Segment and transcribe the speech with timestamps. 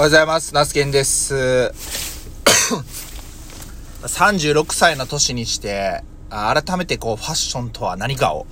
[0.00, 0.54] おはようございます。
[0.54, 1.34] ナスケンです。
[4.00, 8.46] 36歳の年にして、改めてこう、ファッションとは何かを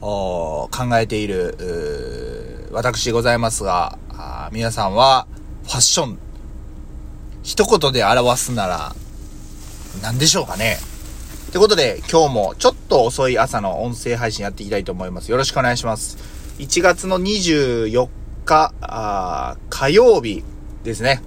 [0.00, 3.98] 考えている、私ございますが、
[4.52, 5.26] 皆さんは、
[5.64, 6.20] ファッション、
[7.42, 8.94] 一言で表すなら、
[10.02, 10.78] 何でしょうかね
[11.50, 15.32] ということで、今日もちょっと遅い朝の音声配信やっていきたいと思います。
[15.32, 16.16] よろしくお願いします。
[16.60, 18.08] 1月の24
[18.44, 18.72] 日、
[19.68, 20.44] 火曜日
[20.84, 21.22] ですね。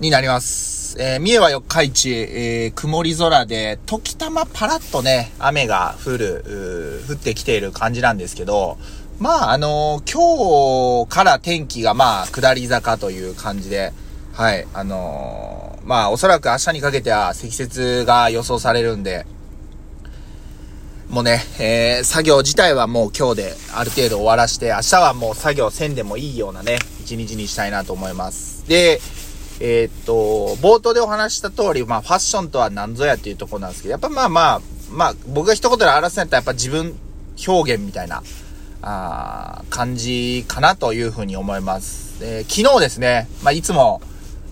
[0.00, 0.96] になります。
[0.98, 8.78] えー、三重は四日市、えー、曇り空で、時たまパラッとね、雨が降る、降ってきている感じなんですけど、
[9.18, 13.92] まあ、あのー今日から天気がまあ、下り坂という感じで、
[14.32, 19.26] はい、あのーまあ、おそらく明日にかけては積雪が予想されるんで、
[21.10, 26.78] もうね、えー、作業自体はもう今日である程度終わらして、明日はもう作業せんでもいいようなね、
[27.10, 28.64] 一日にしたいなと思います。
[28.68, 29.00] で、
[29.58, 36.96] えーっと、冒頭でお話した通り、まあファッションとは何ぞやっていうところなんですけど、やっぱまあまあ、まあ僕が一言で表すんやったらやっぱ自分
[37.46, 38.22] 表現みたいな、
[38.82, 42.22] あ感じかなというふうに思います。
[42.22, 44.00] えー昨日ですね、まあいつも、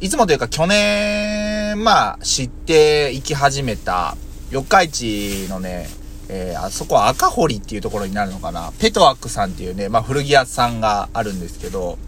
[0.01, 4.17] いつもというか去年、まあ知って行き始めた、
[4.51, 5.89] 四日市のね、
[6.29, 8.73] えーあそこは赤堀っていうところになるのかな。
[8.79, 11.99] ペトワックさんっていうね、まあ古着屋さんがあるんですけど、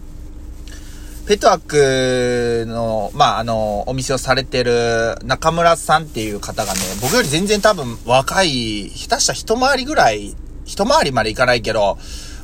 [1.31, 11.97] ペトワックの、まあ、あの、お店をされてる中村さんっていう方がね、僕より全然多分若い、下手した一回りぐらい、一回りまでいかないけど、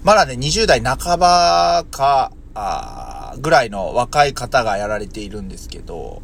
[0.04, 6.22] まだね、20代半ばか、あぐらいの若い方がやられているんですけど、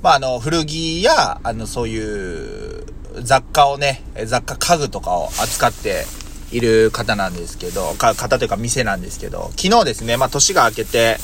[0.00, 2.86] まあ、あの、古着や、あの、そういう
[3.20, 6.06] 雑貨をね、雑貨家具とかを扱って
[6.50, 11.18] いる方なんですけど、か、方というか店なんですけど、昨日ですね、まあ、年が明けて、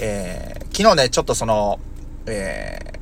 [0.00, 1.78] えー昨日ね、ちょっとその、
[2.26, 2.92] えー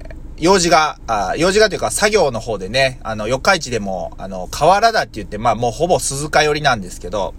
[0.42, 7.34] 用事が、あ用事がというか作業の方でね、あの、四日市でも、あの、河原だって言って、まあもうほぼ鈴鹿寄りなんですけど、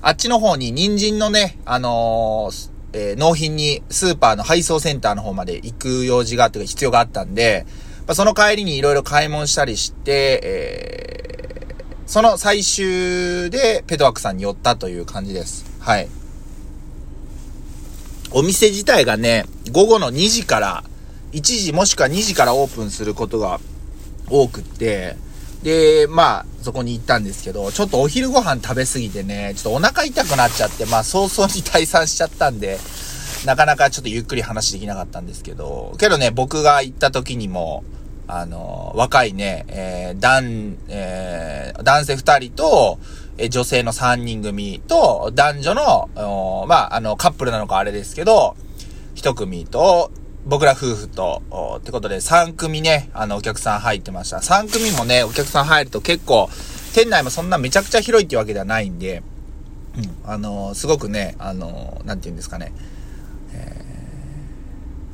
[0.00, 7.66] あっちの方に人参のね、あのーえー納品にスーパーの配送センターの方まで行く用事があって必要があったんで、
[8.06, 11.32] まあ、その帰りにいろいろ買い物したりして、えー
[12.04, 15.64] その最終でペトワックさんに寄ったという感じです。
[15.80, 16.08] はい。
[18.34, 20.84] お店自体がね、午後の2時から、
[21.32, 23.60] 1時もしくは2時からオープンすることが
[24.30, 25.16] 多くって、
[25.62, 32.78] で、まあ、そこに行ったんですけど、ちょっとお昼ご飯食べ過ぎてね、ちょっとお腹痛くなっちゃって、まあ、早々に退散しちゃったんで、
[33.44, 37.84] なかなかちょっとゆっくり話できなかったんですけど、けどね、僕が行った時にも、
[38.28, 42.98] あの、若いね、えー、男、えー男性二人と、
[43.38, 48.56] え女性の三人組と、男女の、まあ、あの、カップルなのかあれですけど、
[49.14, 50.10] 一組と、
[50.44, 51.42] 僕ら夫婦と、
[51.78, 54.38] ってことで3組ね、あの、お客さん入ってました。
[54.38, 56.48] 3組もね、お客さん入ると結構、
[56.94, 59.22] 店内もそんなめちゃくちゃ広いっていうわけではないんで、
[59.96, 62.72] うん、あの、すごくね、あの、なんて言うんですかね、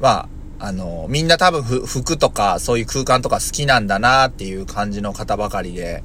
[0.01, 0.29] ま
[0.61, 6.03] あ、あの、みんな多分服とかそういう空間とか好きなんだなっていう感じの方ばかりで、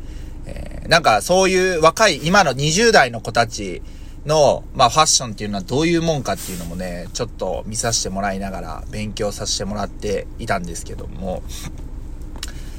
[0.88, 3.82] なんかそういう若い今の20代の子たち
[4.26, 11.44] の、まあファッションっていうのはどういうもんかっていうのもね、ちょっと見させてもらいながら勉強させてもらっていたんですけども、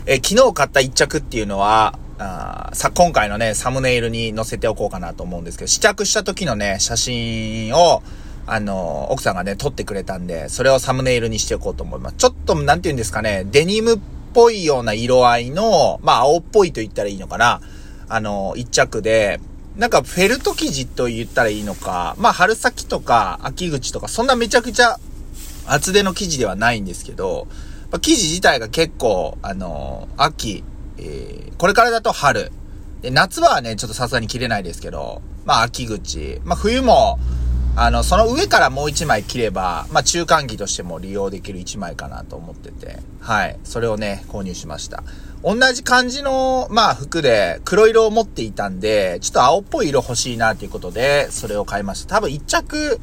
[0.07, 8.03] え昨日買った一着っていうのは、あさ、今回のね、サムネイルに載せておこうかなと思うんですけど、試着した時のね、写真を、
[8.47, 12.17] あの、奥さんがね、撮ってくれたんで、それをサムネイルにしておこうと思います。
[12.17, 13.99] ちょっと、なんて言うんですかね、デニムっ
[14.35, 17.61] ぽいような色合いの、まあ、青っぽいと言ったらいいのかな。
[18.09, 19.41] あの、一着で、
[19.77, 24.99] なんかフェルト生地と言ったらいいのか、まあ、春先とか秋口とか、そんなめちゃくちゃ
[25.67, 27.49] 厚手の生地ではないんですけど、
[27.91, 30.63] まあ、生地自体が結構、あの秋、
[30.99, 32.51] えーこれからだと春。
[33.01, 36.41] で、夏はね、ちょっとさすがに着れないですけど、まあ秋口。
[36.45, 37.19] まあ冬も、
[37.77, 43.59] あの、その上からもう一枚着れば、まあ中間着としても利用できる一枚かなと思ってて、はい。
[43.65, 45.05] それをね、購入しました。
[45.44, 52.17] 同じ感じの、まあ服で黒色を持っていたんで、ちょっと青っぽい色欲しいなということで、それを買いました。
[52.17, 52.99] 多分一着、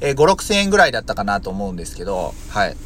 [0.00, 2.76] えー5、6千円ぐらいだったかなと思うんですけど、はい。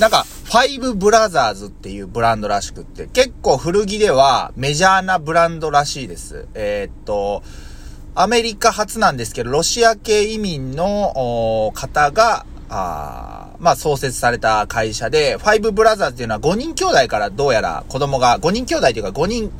[0.00, 6.46] なんか、ファイブブラザーズっていうブランドらしくって、結構古着ではメジャーなブランドらしいです。
[6.54, 7.44] えーっと、
[8.16, 19.52] アメリカ初なんですけど、ロシア系移民の方が、あーまあ創設された会社で、ファイブブラザーズっていうのは5人兄弟からどうやら子供が、5人兄弟というか5人、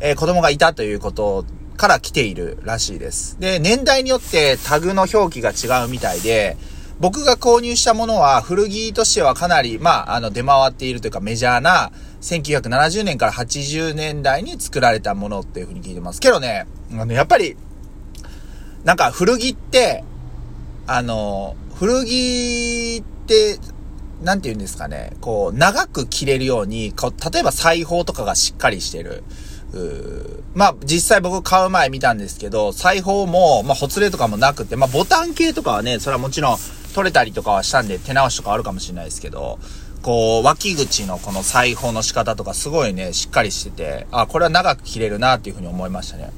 [0.00, 1.44] えー子供がいたということ
[1.76, 3.38] から来ているらしいです。
[3.40, 6.56] で、年代によってタグの表記が違うみたいで、
[7.00, 16.20] 僕が購入したものは古着としてはかなり、まあ、あの、出回っているというかメジャーな、1970年から80年代に作られたものっていうふうに聞いてます。
[16.20, 17.56] けどね、あの、やっぱり、
[18.84, 20.04] なんか古着って、
[20.86, 23.19] あの、古着って、
[24.22, 29.24] なんて言うんですかね、こう、長く着れるように、こう、例えば裁縫とかがしっかりしてる。
[29.72, 36.58] うまあ、実際僕買う前見たんですけど、裁縫も、まあ、ほつれとかもなくて、まあ、ボタン系とかはね、それはもちろん
[36.94, 39.58] 取れたりとかはしたんで、手直しとかあるかもしれないですけど、
[40.02, 46.30] こう、脇口のこの裁縫の仕方とかすごいね、しっかりしてて、あ、これは長く着れるなっていうふうに思いましたね。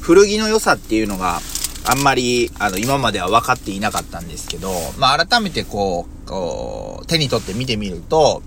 [0.00, 1.40] 古着の良さっていうのが、
[1.88, 8.42] あんまり、あの、今までは分かっていなかったんですけど、まあ、改めてこう、こう、手に取って見てみると、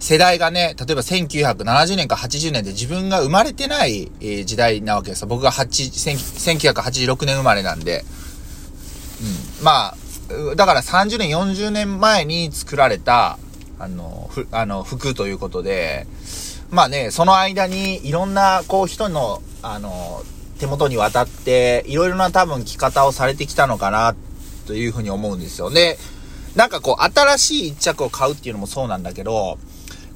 [0.00, 5.28] 世代がね、例えば1970年か80年で自分が生まれてない、え、時代なわけですよ。
[5.28, 8.04] 僕が8、1986年生まれなんで。
[9.60, 9.64] うん。
[9.64, 9.96] まあ、
[10.56, 13.38] だから30年、40年前に作られた、
[13.78, 16.06] あの、ふ、あの、服ということで、
[16.70, 20.22] まあね、その間にいろんな、こう、人の、あの、
[20.58, 24.14] 手元に渡って、いろいろな多分着方をされてきたのかな、
[24.66, 25.70] というふうに思うんですよ。
[25.70, 25.98] で、
[26.54, 29.58] なんかこう、新しい一着を買うっていうのもそうなんだけど、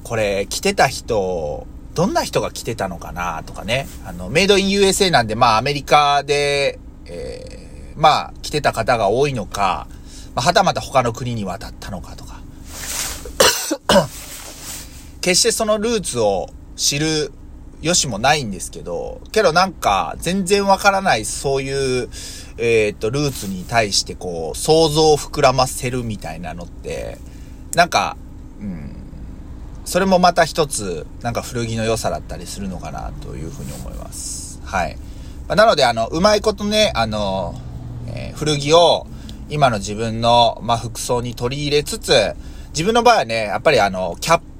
[0.03, 3.87] これ、着てた人、どんな人が着てたのかなとかね。
[4.05, 9.87] あの、メイドイン USA なんで、まあ、アメリカで、えー、まあ、着てた方が多いのか、
[10.35, 12.41] まあ、はたまた他の国に渡ったのかとか。
[15.21, 17.31] 決してそのルーツを知る
[17.83, 22.09] よしもないんですけど、けどなんか、全然わからない、そういう、
[22.57, 27.17] えー、っと、ルーツに対してこう、想像を膨らませるみたいなのって、
[27.75, 28.15] なんか、
[28.61, 28.95] うん、
[29.83, 34.61] それもまた一つ、なんか古着の良さだったりするのかなというふうに思います。
[34.63, 34.97] はい。
[35.49, 37.59] ま、なので、あの、うまいことね、あの、
[38.07, 39.07] えー、古着を
[39.49, 42.13] 今の自分の、まあ、服装に取り入れつつ、
[42.69, 44.52] 自分の場合はね、やっぱりあの、キャップ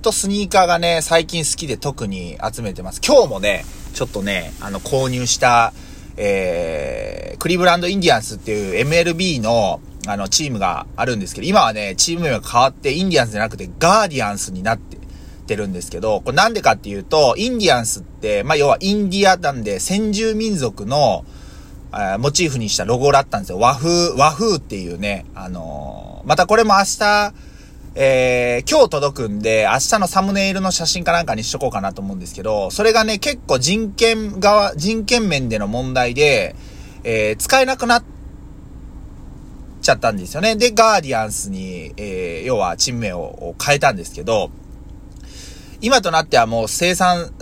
[0.00, 3.00] とスニーカーがね、最近好きで特に集めてます。
[3.06, 3.64] 今日もね、
[3.94, 5.72] ちょっとね、あの、購入した、
[6.16, 14.98] えー、クリーブランドインディアンスっていう MLB の、あの、チームがあるんですけど、今はね、チーム名が変わって、インディアンスじゃなくて、ガーディアンスになって
[15.50, 21.24] てるんですけど、これなんでかっていうと、インディアンスって、まあ、要はインディアなんで、先住民族の、
[21.92, 23.58] えモチーフにしたロゴだったんですよ。
[23.58, 27.34] 和風、和風っていうね、あのー、またこれも明日、
[27.96, 36.54] えー、今日届くんで、明日のサムネイルの写真かなんかにしとこうかなと思うんですけど、それがね、結構人権側、人権面での問題で、
[37.02, 38.04] えー、使えなくなっ
[39.82, 40.54] ちゃったんですよね。
[40.54, 44.52] で、ガーディアンスに、えー、要はチーム名を変えたんですけど、
[45.80, 47.32] 今となってはもう生産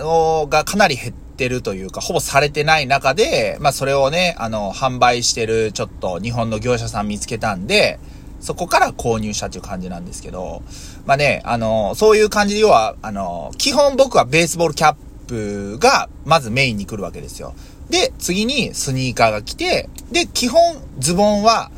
[0.49, 7.99] がかなり減ってるというか、ほぼされてない中で、まあそれをね、あの、販売してるちょっと日本の業者さん見つけたんで、
[8.40, 10.62] そこから購入したっていう感じなんですけど、
[11.06, 14.96] まあね、あの、そういう感じで要は、あの、基本僕はベースボールキャッ
[15.26, 17.55] プがまずメインに来るわけですよ。
[17.90, 20.61] で、次にスニーカーが来て、で、基本
[20.99, 21.70] ズボンは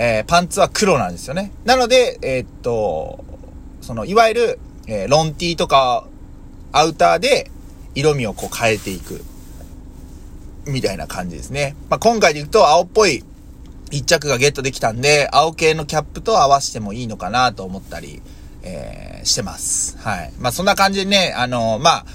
[0.00, 1.50] えー、パンツは黒なんですよね。
[1.64, 3.24] なので、えー、っと、
[3.80, 6.06] その、いわゆる、えー、ロンティーとか、
[6.70, 7.50] アウターで、
[7.96, 9.24] 色味をこう変えていく。
[10.66, 11.74] みたいな感じですね。
[11.90, 13.24] まあ、今回で言うと、青っぽい
[13.90, 18.22] 一着がゲットできたんで、青系のキャップと合わせてもいいのかなと思ったり、
[18.62, 19.96] えー、してます。
[19.98, 20.32] はい。
[20.38, 22.06] まあ、そんな感じでね、あの、まあ、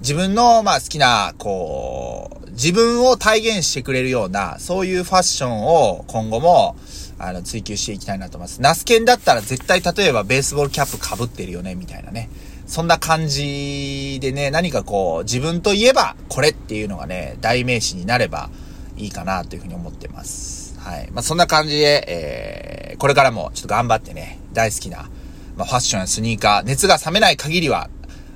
[0.00, 6.76] 自分の、まあ、好きな、こう、自分を体現してくれるような、そういうファッションを今後も、
[7.18, 8.60] あの、追求していきたいなと思います。
[8.60, 12.28] ナスケンだったら絶対例えばベースボールキャップ被ってるよね、みたいなね。
[12.66, 18.50] そんな感じでね、何かこう、自分といえばこれっていうのがね、代名詞になれば
[18.96, 20.78] いいかなというふうに思ってます。
[20.78, 21.10] はい。
[21.12, 25.08] まあ、そんな感じで、えー、これからもちょっと頑張ってね、大好きな、
[25.56, 27.88] まあ、ファッションやスニーカー、熱が冷めない限りは、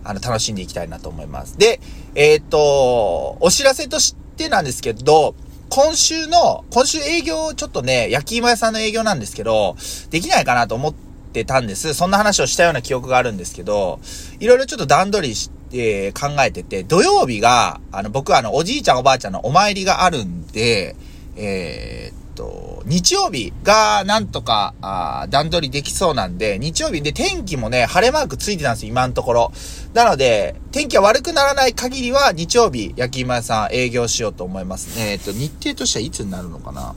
[0.05, 1.59] あの、楽しんでいきたいなと思います。
[1.59, 1.81] で、
[2.15, 5.35] えっ、と、お知らせとしてなんですけど、
[5.69, 9.77] 今週の、今週営業、ちょっとね、焼き芋屋さんの営業なんですけど、
[10.11, 10.95] できないかなと思っ
[11.33, 11.93] てたんです。
[11.95, 13.99] そんな話をしたような記憶があるんですけど、
[14.39, 20.97] いろいろちょっと段取りして、考えてて、土曜日が、あの、僕はあの、おじいちゃんおばあちゃんのお参りがあるんで、
[21.37, 29.53] えー、と、日曜日がなんとか、あ段取りできそうなんで、日曜日で天気もね、晴れマークついてたんですよ、今のところ。
[29.95, 35.13] なので、天気が悪くならない限りは、日曜日、焼き芋屋さん営業しようと思いますね。
[35.13, 36.95] えっ、と、日程としてはいつになるのかな？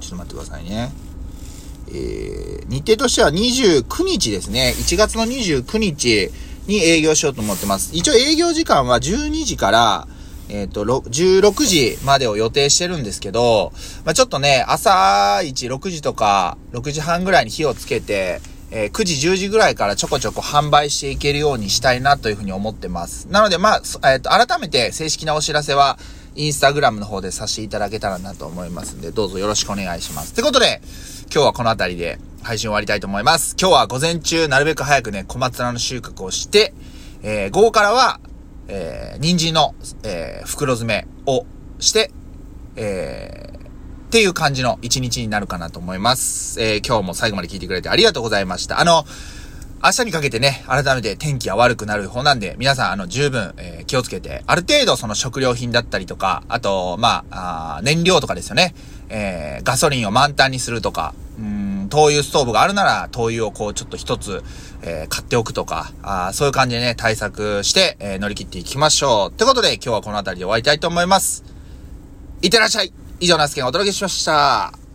[0.00, 0.92] ちょっと待ってくださいね。
[1.88, 4.74] えー、日程としては29日ですね。
[4.76, 6.30] 1月の29日
[6.68, 7.90] に営業しようと思ってます。
[7.94, 10.08] 一応営業時間は12時から、
[10.50, 13.72] えっ、と、16時までを予定してるんですけど、
[14.04, 23.26] まあ、ちょっとね、朝一6時とか6時半ぐらいに火をつけて、えー、9時、10時ぐらいからちょこちょこ販売していけるようにしたいなというふうに思ってます。
[23.30, 23.82] なので、まあ、
[24.12, 25.98] えっ、ー、と、改めて正式なお知らせは、
[26.34, 30.32] インスタグラムの方でさせていただけたらなと思いますんで、どうぞよろしくお願いします。
[30.32, 30.80] ってことで、
[31.32, 32.18] 今日はこの辺りで
[32.48, 33.54] 配信終わりたいと思います。
[33.60, 36.72] 今日は午前中、なるべく早くね、小松菜の収穫をして、
[37.22, 38.20] えー、午後からは、
[38.68, 41.44] えー、人参の、えー、袋詰めを
[41.78, 42.10] して、
[42.76, 46.58] えー、っていう感じの一日になるかなと思います。
[46.62, 48.80] えー、今日も最後まで聞いてくれてありがとうございました。
[48.80, 49.04] あの、
[49.84, 58.74] 明日にかけてね、改めて天気が悪くなる方なんで、皆さん、あの、十分、えー、気をつけて、ある程度その食料品だったりとか、あと、まあ、あ燃料とかですよね。
[59.10, 61.57] えー、ガソリンを満タンにするとか、うん、
[61.88, 64.42] 灯油ストーブがあるなら、灯油をこう、ちょっと一つ、
[64.82, 69.30] えー、買っておくとか、あそういう感じでね、対策して、えー、乗り切っていきましょう。
[69.30, 71.44] ってことで、今日はこの辺りで終わりたいと思います。
[72.42, 74.87] いってらっしゃい以上、ナスケがお届けしました。